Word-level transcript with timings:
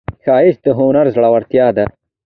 ښایست 0.23 0.61
د 0.65 0.67
هنر 0.77 1.05
زړورتیا 1.15 1.67
ده 1.77 1.85